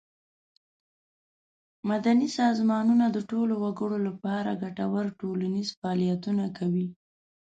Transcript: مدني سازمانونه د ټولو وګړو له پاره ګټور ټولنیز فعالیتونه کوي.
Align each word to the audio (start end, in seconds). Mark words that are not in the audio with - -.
مدني 1.89 2.27
سازمانونه 2.39 3.05
د 3.11 3.17
ټولو 3.29 3.53
وګړو 3.63 3.97
له 4.05 4.11
پاره 4.23 4.53
ګټور 4.63 5.05
ټولنیز 5.19 5.67
فعالیتونه 5.79 6.45
کوي. 6.57 6.87